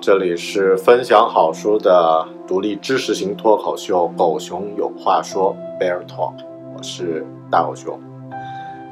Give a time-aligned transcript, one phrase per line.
[0.00, 6.32] 这里是分享好书的独立知识型脱口秀《狗熊有话说》（Bear Talk），
[6.74, 8.00] 我是大狗熊。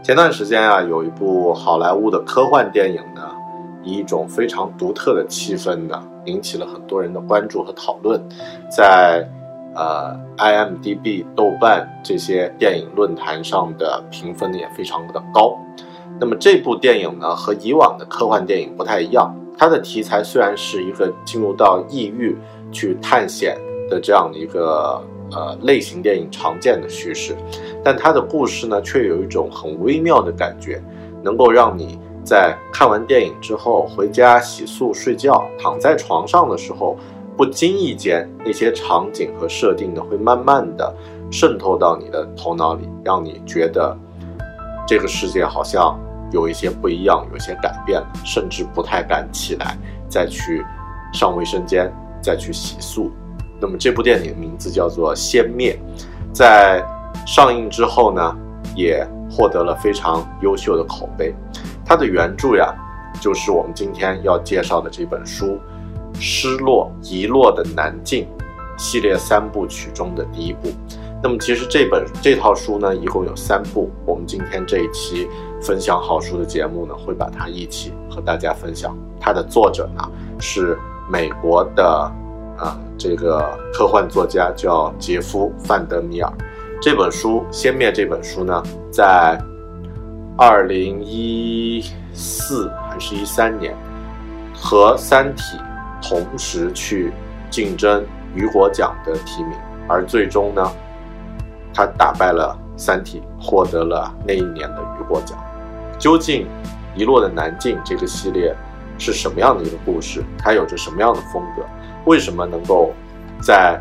[0.02, 3.22] 前段时间啊，有一部好莱坞的科幻电影呢，
[3.82, 8.20] 以一种非常独特的气氛呢，引起了很多人的关注和讨论，
[8.70, 9.26] 在
[9.74, 15.56] 呃 IMDB、豆瓣这些电影论坛上的评分也非常的高。
[16.20, 22.38] 那么这部电影呢，和以往的科幻电影不太一样，它的题材虽然是一个进入到异域
[22.72, 23.58] 去探险
[23.90, 25.02] 的这样的一个。
[25.30, 27.36] 呃，类型电影常见的叙事，
[27.84, 30.82] 但它的故事呢，却有一种很微妙的感觉，
[31.22, 36.96] 能够让你在看完电影之后回家洗漱睡觉，躺在床上的时候，
[37.36, 40.96] 不经意间那些场景和设定呢，会慢慢的
[41.30, 43.94] 渗透到你的头脑里，让你觉得
[44.86, 45.94] 这个世界好像
[46.30, 49.76] 有一些不一样，有一些改变了，甚至不太敢起来
[50.08, 50.64] 再去
[51.12, 53.10] 上卫生间，再去洗漱。
[53.60, 55.78] 那么这部电影名字叫做《先灭》，
[56.32, 56.84] 在
[57.26, 58.36] 上映之后呢，
[58.76, 61.34] 也获得了非常优秀的口碑。
[61.84, 62.74] 它的原著呀，
[63.20, 65.58] 就是我们今天要介绍的这本书
[66.20, 68.26] 《失落遗落的南境》
[68.80, 70.68] 系列三部曲中的第一部。
[71.20, 73.90] 那么其实这本这套书呢，一共有三部。
[74.06, 75.26] 我们今天这一期
[75.62, 78.96] 分享好书的节目呢，会把它一起和大家分享。
[79.20, 80.02] 它的作者呢
[80.38, 80.78] 是
[81.10, 82.12] 美国的。
[82.58, 86.28] 啊，这个科幻作家叫杰夫·范德米尔。
[86.82, 89.40] 这本书《先灭》这本书呢，在
[90.36, 93.76] 二零一四还是一三年，
[94.52, 95.56] 和《三体》
[96.08, 97.12] 同时去
[97.48, 99.52] 竞争雨果奖的提名，
[99.88, 100.68] 而最终呢，
[101.72, 105.38] 他打败了《三体》，获得了那一年的雨果奖。
[105.98, 106.46] 究竟
[106.94, 108.54] 《遗落的南境》这个系列
[108.98, 110.22] 是什么样的一个故事？
[110.38, 111.62] 它有着什么样的风格？
[112.04, 112.92] 为什么能够
[113.42, 113.80] 在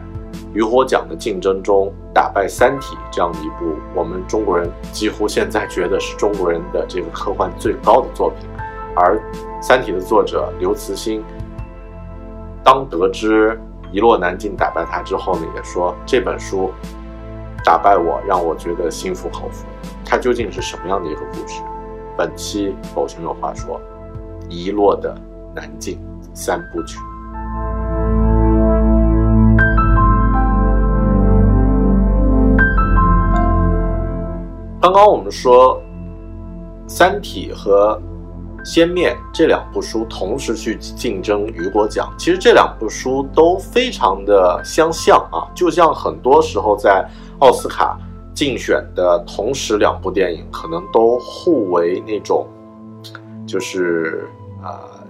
[0.53, 8.49] 雨火奖的竞争中打败《三体》这样的一部我们中国人几乎现在觉得是中国人的这个科幻最高的作品？
[8.95, 9.17] 而
[9.61, 11.23] 《三体》的作者刘慈欣
[12.63, 13.51] 当得知
[13.91, 16.71] 《遗落南境》打败他之后呢，也说这本书
[17.63, 19.65] 打败我，让我觉得心服口服。
[20.03, 21.61] 它究竟是什么样的一个故事？
[22.17, 23.79] 本期狗熊有话说，
[24.49, 25.15] 《遗落的
[25.53, 25.99] 南境》
[26.33, 26.97] 三部曲。
[34.81, 35.79] 刚刚我们说，
[36.89, 38.01] 《三体》和
[38.65, 47.07] 《湮灭》这两部书同时去竞争雨果奖，其实这两部书都非常的相像啊，就像很多时候在
[47.39, 47.99] 奥斯卡
[48.37, 52.45] 竞选的同时，两部电影可能都互为那种，
[53.47, 54.29] 就是
[54.61, 55.03] 啊，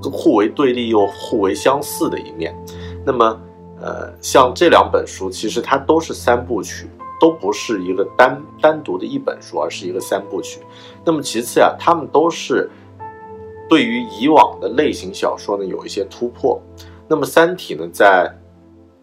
[0.00, 2.54] 互为对立又互为相似的一面。
[3.04, 3.40] 那么，
[3.80, 6.88] 呃，像这两本书，其实它都是三部曲。
[7.20, 10.60] 都不是一个单单独的一本书，而是一个三部曲。
[11.04, 12.70] 那么其次呀，他们都是
[13.68, 16.62] 对于以往的类型小说呢有一些突破。
[17.08, 18.32] 那么《三体》呢，在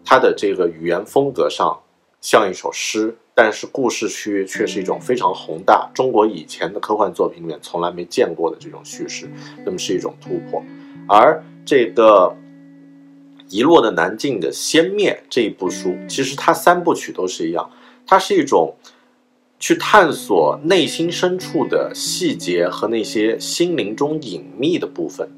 [0.02, 1.78] 它的这个语言风格上
[2.26, 9.30] 像一首诗，但是故事区却是一种非常宏大，中国以前的科幻作品里面从来没见过的这种叙事，
[9.64, 10.60] 那么是一种突破。
[11.08, 12.36] 而这个
[13.48, 17.70] 遗落的南境的先灭这一部书，其实它三部曲都是一样。
[18.04, 18.74] 它是一种
[19.60, 25.30] 去探索内心深处的细节和那些心灵中隐秘的部分。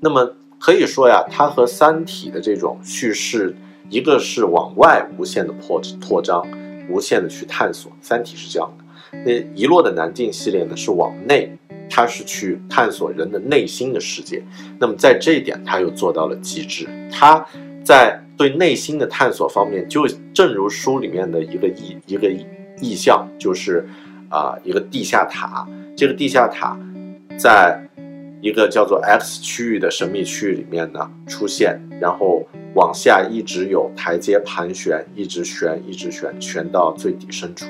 [0.00, 3.56] 那么可以说呀，它和《三体》的这种叙事，
[3.88, 6.46] 一个是往外无限的扩扩张，
[6.90, 8.84] 无限的去探索，《三体》是这样的。
[9.24, 11.56] 那《遗落的南境》系列呢，是往内，
[11.88, 14.42] 它是去探索人的内心的世界。
[14.78, 16.88] 那么在这一点，它又做到了极致。
[17.10, 17.44] 它
[17.84, 22.28] 在对内心的探索方面，就正如书里面的一个意一个
[22.80, 23.88] 意象，就是
[24.28, 25.66] 啊一个地下塔。
[25.96, 26.78] 这个地下塔
[27.38, 27.85] 在
[28.46, 32.46] 一个叫做 X 区域的神秘区域里面呢出现，然后
[32.76, 37.66] 往下一直有台阶盘旋，一直旋，一直旋，旋到最底深处。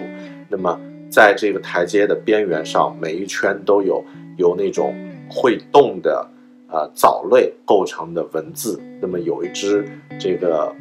[0.51, 0.79] 那么
[1.11, 4.05] 在这个台阶的边缘上，每一圈都有
[4.37, 4.95] 由那种
[5.31, 6.29] 会动的。
[6.69, 9.89] 呃，藻类构成的文字，那么有一只
[10.19, 10.75] 这个，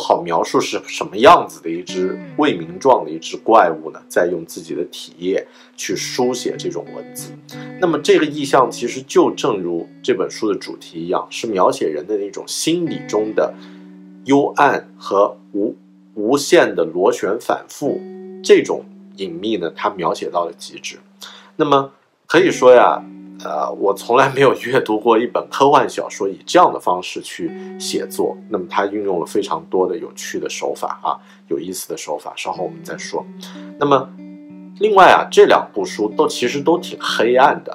[0.00, 4.00] 好描述是什么样子的一只未名状的一只怪物呢？
[4.08, 7.30] 在用自己的体液去书写这种文字。
[7.78, 13.54] 那么这个意象其实就正如这本书的主题一样，是描写人的那种心理中的
[14.24, 15.76] 幽暗和无
[16.14, 18.00] 无限的螺旋反复。
[18.42, 18.84] 这种
[19.16, 20.98] 隐秘呢，它描写到了极致。
[21.56, 21.92] 那么
[22.26, 23.04] 可以说呀。
[23.42, 28.36] 呃，我从来没有阅读过一本科幻小说以这样的方式去写作。
[28.50, 31.16] 那么，它运用了非常多的有趣的手法啊，
[31.48, 32.34] 有意思的手法。
[32.36, 33.24] 稍后我们再说。
[33.78, 34.08] 那么，
[34.78, 37.74] 另外啊，这两部书都其实都挺黑暗的，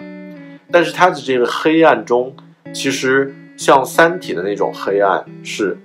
[0.71, 2.35] 但是它的这个黑暗中，
[2.71, 5.75] 其实像《三体》的那种黑暗是，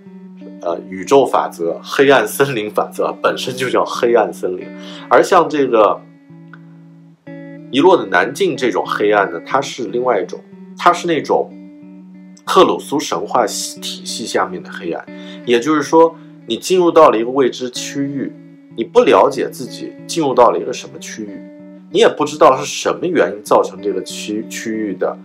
[0.61, 4.67] 呃，宇宙法则、黑暗森林法则本身就叫黑暗森林，
[5.09, 5.99] 而像这个。
[7.71, 10.41] 遗落的南境这种黑暗呢，它是另外一种，
[10.77, 11.53] 它是那种
[12.45, 15.05] 克鲁苏神话体系下面的黑暗，
[15.47, 18.33] 也就是说，你进入到了一个未知区域，
[18.77, 21.41] 你不了解自己进入到了一个什么区域，
[21.93, 25.17] 你也不知道是什么原因造成这个区区域的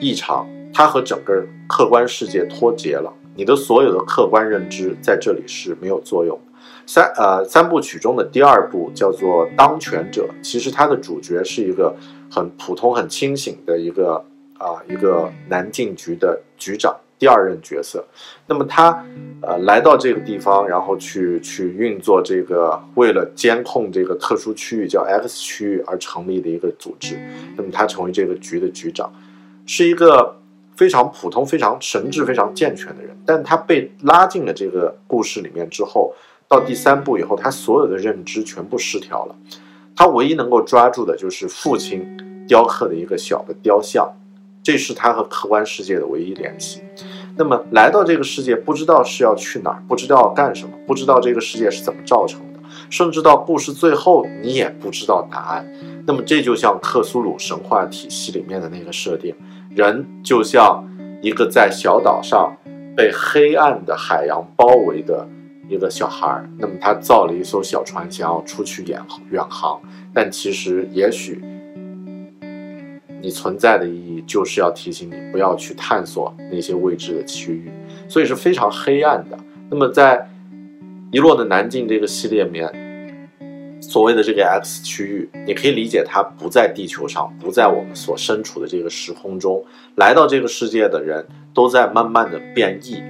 [0.00, 6.38] 异常，它和整个客观世界脱节了，你的所有的客观认知在这里是没有作用。
[6.88, 11.94] 三呃三部曲中的第二部叫做《当权者》，其实它的主角是一个
[12.30, 14.24] 很普通、很清醒的一个
[14.56, 18.02] 啊一个南境局的局长，第二任角色。
[18.46, 19.04] 那么他
[19.42, 27.18] 呃来到这个地方，然后去去运作这个为了监控这个特殊区域叫 X 区域而成立的一个组织。
[27.54, 29.12] 那么他成为这个局的局长，
[29.66, 30.34] 是一个
[30.74, 33.14] 非常普通、非常神智非常健全的人。
[33.26, 36.14] 但他被拉进了这个故事里面之后。
[36.48, 39.36] 到第三步以后，他所有的认知全部失调了。
[39.94, 42.06] 他唯一能够抓住的就是父亲
[42.46, 44.10] 雕刻的一个小的雕像，
[44.62, 46.80] 这是他和客观世界的唯一联系。
[47.36, 55.70] 那么来到这个世界，不知道是要去哪儿，不知道要干什么，不知道这个世界是怎么造成的，甚至到故事最后，你也不知道答案。
[56.06, 59.34] 那么这就像克苏鲁神话体系里面的那个设定，
[59.68, 60.82] 人就像
[61.20, 62.56] 一个在小岛上
[62.96, 65.28] 被黑暗的海洋包围的。
[65.68, 69.00] 一个小孩儿，那么他造了一艘小船，想要出去远
[69.30, 69.80] 远航，
[70.14, 71.42] 但其实也许
[73.20, 77.70] 你存在的意义就是要提醒你不要去探索那些未知的区域，
[78.08, 79.38] 所以是非常黑暗的。
[79.68, 80.16] 那么在
[81.12, 82.72] 《遗落的南境》这个系列里面，
[83.80, 89.62] 所谓的这个 X 区域，你可以理解它不在地球上，不在我们所身处的这个时空中，
[89.96, 93.02] 来到这个世界的人都在慢慢的变异。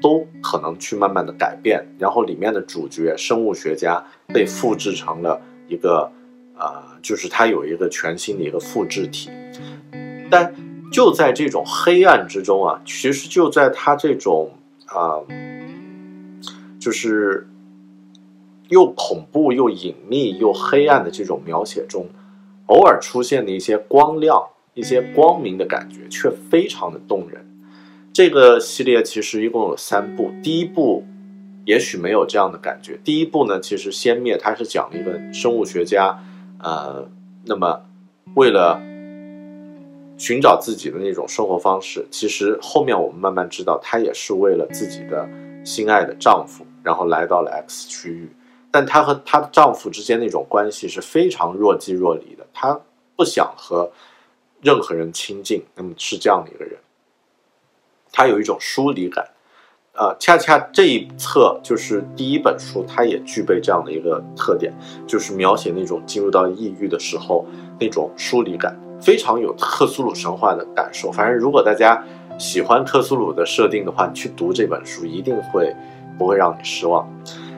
[0.00, 6.10] 都可能去慢慢的改变，然后里面的主角生物学家被复制成了一个，
[6.56, 9.30] 呃，就是他有一个全新的一个复制体，
[10.30, 10.54] 但
[10.92, 14.50] 就在这种黑暗之中啊，其实就在他这种
[14.86, 15.20] 啊，
[16.78, 17.46] 就是
[18.68, 22.06] 又恐怖又隐秘又黑暗的这种描写中，
[22.66, 24.42] 偶尔出现的一些光亮、
[24.74, 27.44] 一些光明的感觉，却非常的动人。
[28.18, 31.06] 这个系列其实一共有三部，第一部
[31.64, 32.98] 也许没有这样的感觉。
[33.04, 36.18] 第一部呢，其实先灭它是讲了一个生物学家，
[36.58, 37.08] 呃，
[37.44, 37.80] 那么
[38.34, 38.82] 为了
[40.16, 45.24] 寻找自己的那种生活方式，其实后面我们慢慢知道，她也是为了自己的
[45.64, 48.28] 心爱的丈夫，然后来到了 X 区域。
[48.72, 52.80] 但她和她的丈夫之间那种关系是非常若即若离的，她
[53.14, 53.88] 不想和
[54.60, 56.76] 任何人亲近，那么是这样的一个人。
[58.12, 59.26] 它有一种疏离感，
[59.94, 64.72] 呃，恰恰这一册就是第一本书，它也具备这样的一个特点，
[65.06, 67.44] 就是描写那种进入到抑郁的时候
[67.80, 71.10] 那种疏离感，非常有克苏鲁神话的感受。
[71.10, 72.02] 反正如果大家
[72.38, 75.74] 喜欢克苏鲁的设定的话，你去读这本书一定会
[76.16, 77.08] 不会让你失望。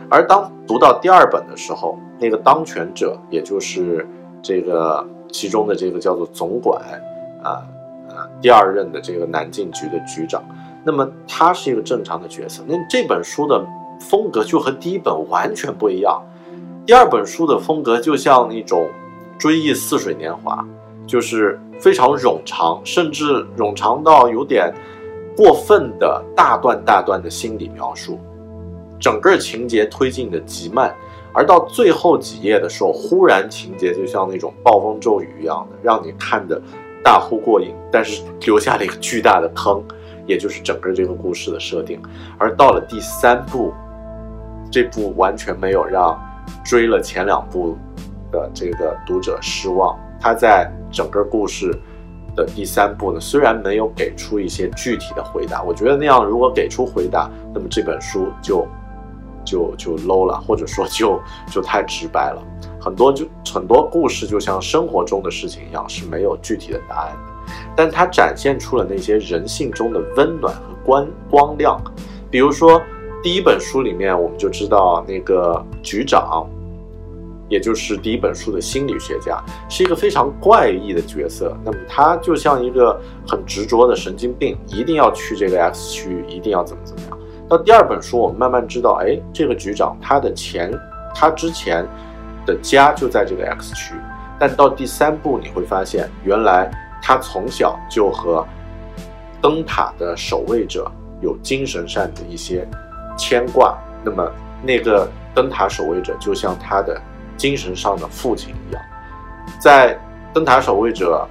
[0.08, 4.06] 而当读到第二本的时候，那个当权者，也就是
[4.42, 6.82] 这个其中的这个叫做总管
[7.42, 7.62] 啊。
[8.40, 10.42] 第二任的这个南境局的局长，
[10.84, 12.62] 那么他是一个正常的角色。
[12.66, 13.64] 那这本书的
[14.00, 16.22] 风格就和第一本完全不一样。
[16.86, 18.88] 第二本书的风格就像那种
[19.38, 20.66] 追忆似水年华，
[21.06, 24.72] 就是非常冗长，甚至冗长到有点
[25.36, 28.18] 过分的大段大段的心理描述，
[28.98, 30.92] 整个情节推进的极慢，
[31.32, 36.60] 而到最后几页的时候，忽然情节就像那种暴风骤雨一样的，让你看的。
[37.02, 39.82] 大呼过瘾，但是留下了一个巨大的坑，
[40.26, 42.00] 也就是整个这个故事的设定。
[42.38, 43.72] 而到了第三部，
[44.70, 46.18] 这部完全没有让
[46.64, 47.76] 追了前两部
[48.30, 49.98] 的这个读者失望。
[50.20, 51.74] 他在整个故事
[52.36, 58.66] 的第三部呢，虽然没有给出一些具体的回答，我觉得那样如果给出回答，那么这本书就
[59.50, 62.42] 就就 low 了，或者说就就太直白了。
[62.80, 71.82] 很多就很多故事就像生活中的事情一样，是没有具体的答案的，但它展现出了那些人性中的温暖和光光亮。
[72.30, 72.80] 比如说
[73.22, 76.48] 第一本书里面，我们就知道那个局长。
[77.50, 79.36] 也就是第一本书的心理学家
[79.68, 87.18] 是一个非常怪异的角色，那么他就像一个很执着的神经病，一定要去这个 X 区，一定要怎么怎么样。
[87.50, 90.72] 到第二本书，我们慢慢知道，哎，这个局长他的前，
[91.12, 91.84] 他之前
[92.46, 93.94] 的家就在这个 X 区，
[94.38, 96.70] 但到第三部你会发现，原来
[97.02, 98.46] 他从小就和
[99.42, 100.88] 灯塔的守卫者
[101.20, 102.64] 有精神上的一些
[103.18, 106.98] 牵挂，那么那个灯塔守卫者就像他的。
[107.40, 108.82] 精神上的父亲一样，
[109.58, 109.98] 在
[110.34, 111.26] 灯塔守卫者，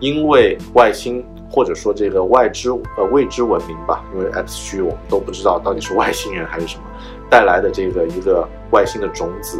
[0.00, 1.22] 因为外星
[1.52, 6.84] 或者说这个外知呃未知文明吧，因为 X 区我们都不知道到底是外星人还是什么
[7.28, 9.58] 带来的这个一个外星的种子，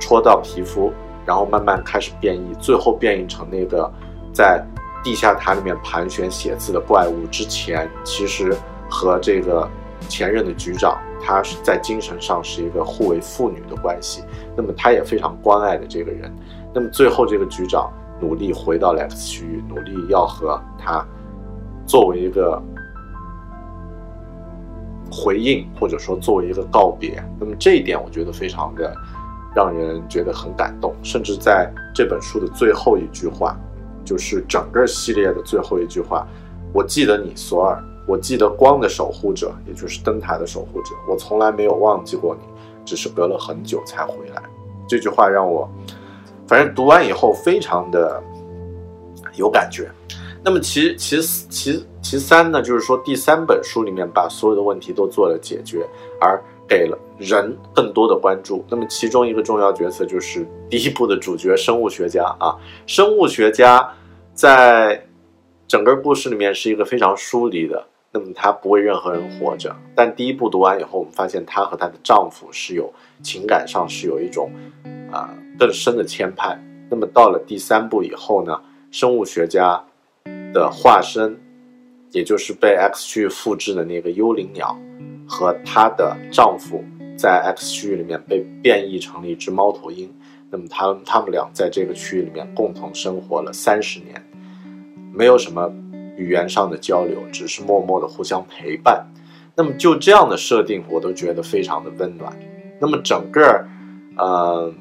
[0.00, 0.90] 戳到皮肤，
[1.26, 3.92] 然后慢慢开始变异，最后变异成那个
[4.32, 4.66] 在
[5.02, 7.26] 地下塔里面盘旋写字的怪物。
[7.26, 8.56] 之前其实
[8.88, 9.68] 和这个
[10.08, 10.98] 前任的局长。
[11.26, 14.22] 他是在精神上是一个互为父女的关系，
[14.54, 16.30] 那么他也非常关爱的这个人，
[16.74, 21.02] 那么最后这个局长努力回到了 X 区域，努力要和他
[21.86, 22.62] 作为一个
[25.10, 28.94] 回应，或者说作为一个告别，那么这一点我觉得非常的
[29.54, 33.56] 让人觉得很感动，甚至在这本书的最后一句话，
[34.04, 36.26] 就是整个系列的最后一句话，
[36.72, 37.82] 我记得你，索尔。
[38.06, 42.42] 我记得光的守护者，也就是灯塔的守护者，我从来没有忘记过你，
[42.84, 44.42] 只是隔了很久才回来。
[44.86, 45.66] 这句话让我，
[46.46, 48.22] 反正读完以后非常的
[49.36, 49.90] 有感觉。
[50.44, 55.86] 那么其其其其三呢，就是说第三本书里面把所有的问题都做了解决，
[56.20, 58.62] 而给了人更多的关注。
[58.68, 62.54] 那么其中一个重要角色就是第一部的主角生物学家啊，
[62.86, 63.90] 生物学家
[64.34, 65.02] 在
[65.66, 67.82] 整个故事里面是一个非常疏离的。
[68.12, 74.52] 那么她不为任何人活着，但第一部读完以后，我们发现她和她的丈夫是有情感上是有一种
[75.10, 76.56] 啊更深的牵绊。
[76.90, 78.60] 那么到了第三部以后呢，
[78.92, 79.82] 生物学家
[80.54, 81.38] 的化身，
[82.12, 84.74] 也就是被 X 区域复制的那个幽灵鸟，
[85.28, 86.82] 和她的丈夫
[87.18, 90.10] 在 X 区域里面被变异成了一只猫头鹰。
[90.48, 94.24] 那么他他们俩在这个区域里面共同生活了三十年，
[95.12, 95.70] 没有什么。
[96.16, 99.04] 语言上的交流，只是默默的互相陪伴。
[99.56, 102.32] 那么就这样的设定，我都觉得非常的温暖。
[102.80, 103.66] 那么整个，
[104.16, 104.72] 呃，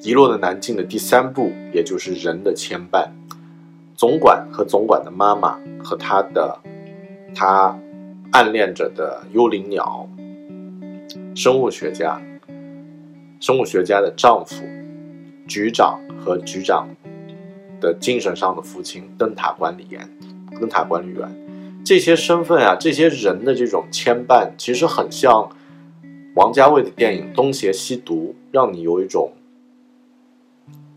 [0.00, 3.06] 遗落的南境的第三部，也就是人的牵绊，
[3.96, 6.60] 总管和总管的妈妈和他的
[7.34, 7.78] 他
[8.32, 10.08] 暗恋着的幽灵鸟，
[11.34, 12.20] 生物学家，
[13.40, 14.62] 生物学家的丈夫，
[15.48, 16.88] 局长和局长。
[17.78, 20.08] 的精神上的父亲，灯塔管理员，
[20.58, 21.30] 灯塔管理员，
[21.84, 25.50] 这些身份啊，这些人的这种牵绊，其实很像
[26.34, 29.30] 王家卫的电影《东邪西毒》，让你有一种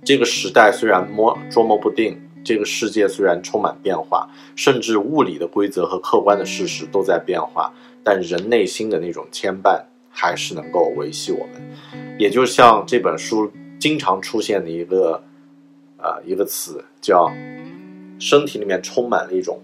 [0.06, 12.18] 这个时代虽然摸捉摸不定，这个世界虽然充满变化，甚至物理的规则和客观的事实都在变化，但人内心的那种牵绊还是能够维系我们。
[12.18, 15.24] 也就像这本书经常出现的一个。
[16.02, 17.30] 啊，一个词叫
[18.20, 19.62] 身体里面充满了一种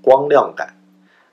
[0.00, 0.72] 光亮感。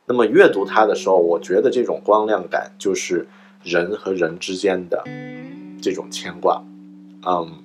[0.07, 3.27] 那么阅读它的时候，我觉得这种光亮感就是
[3.61, 5.03] 人和人之间的
[5.79, 6.59] 这种牵挂。
[7.23, 7.61] 嗯，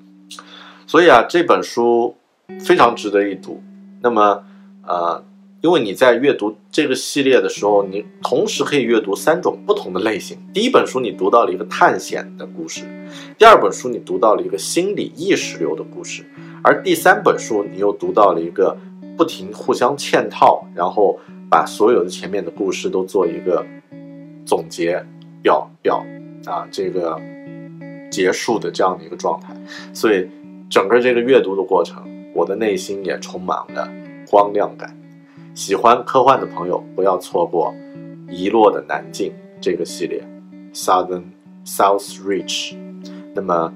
[0.86, 2.14] 所以啊，这本书
[2.58, 3.62] 非常值得一读。
[4.00, 4.42] 那么，
[4.86, 5.22] 呃，
[5.60, 10.38] 因为你在阅读这个系列的时候，你同时可以阅读三种不同的类型。
[10.54, 12.82] 第一本书你读到了一个探险的故事，
[13.38, 16.24] 第二本书你读到了一个心理意识流的故事。
[16.62, 18.76] 而第三本书，你又读到了一个
[19.16, 21.18] 不停互相嵌套，然后
[21.50, 23.64] 把所有的前面的故事都做一个
[24.44, 25.02] 总结
[25.42, 26.04] 表表
[26.46, 27.18] 啊，这个
[28.10, 29.54] 结束的这样的一个状态。
[29.92, 30.28] 所以
[30.68, 32.02] 整个这个阅读的过程，
[32.34, 33.88] 我的内心也充满了
[34.28, 34.96] 光亮感。
[35.54, 37.74] 喜欢科幻的朋友不要错过
[38.30, 40.22] 《遗落的南境》这个系列
[40.72, 41.24] ，Southern
[41.64, 42.76] South Reach。
[43.34, 43.72] 那么，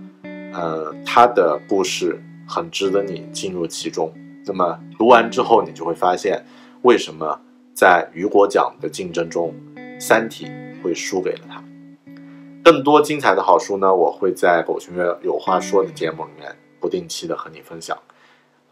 [0.52, 2.22] 呃，它的故事。
[2.46, 4.12] 很值得你进入其中。
[4.44, 6.44] 那么读完之后，你就会发现，
[6.82, 7.40] 为什么
[7.72, 9.50] 在雨果奖的竞争中，
[9.98, 10.44] 《三体》
[10.82, 11.64] 会输给了他。
[12.62, 17.96] 更多精彩的好书呢，我会在《狗熊有话说》的节目里面不定期的和你分享。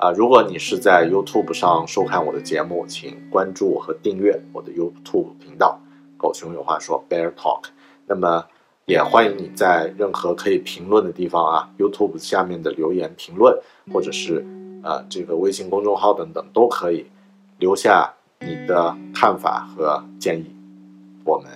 [0.02, 5.78] 啊，如果你是在 YouTube 上收看我的节目，请关注和订阅我的 YouTube 频道
[6.21, 7.66] 《狗熊有话说》（Bear Talk）。
[8.06, 8.44] 那么，
[8.87, 13.56] 也欢迎你在任何可以评论的地方啊，YouTube 下面的留言评论，
[13.92, 14.44] 或者是
[14.82, 17.06] 呃这个微信公众号等等都可以
[17.61, 20.52] 留下你的看法和建议。
[21.25, 21.49] 我们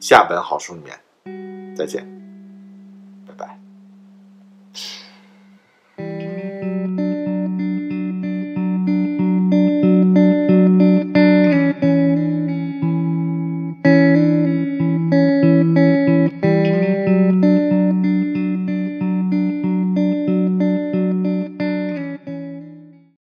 [0.00, 2.17] 下本好书里面再见。